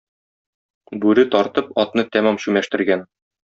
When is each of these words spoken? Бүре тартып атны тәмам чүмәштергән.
Бүре 1.03 1.27
тартып 1.37 1.71
атны 1.85 2.09
тәмам 2.17 2.43
чүмәштергән. 2.47 3.09